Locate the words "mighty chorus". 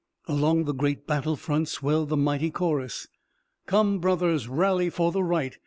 2.17-3.07